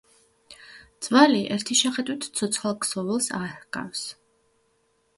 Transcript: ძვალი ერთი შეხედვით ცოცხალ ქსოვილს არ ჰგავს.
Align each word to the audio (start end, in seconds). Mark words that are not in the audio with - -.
ძვალი 1.07 1.43
ერთი 1.57 1.77
შეხედვით 1.83 2.27
ცოცხალ 2.41 2.77
ქსოვილს 2.87 3.31
არ 3.45 3.49
ჰგავს. 3.55 4.07